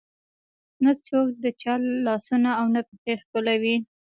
[0.83, 1.73] نه څوک د چا
[2.05, 3.75] لاسونه او نه پښې ښکلوي.